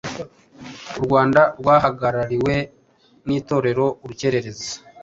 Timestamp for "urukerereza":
4.03-4.67